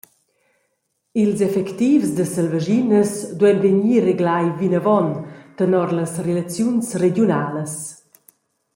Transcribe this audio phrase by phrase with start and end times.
[1.21, 5.09] Ils effectivs da selvaschinas duein vegnir reglai vinavon
[5.57, 7.73] tenor las relaziuns regiunalas.